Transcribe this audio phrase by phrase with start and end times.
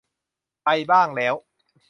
[0.63, 1.33] ไปบ้างแล้ว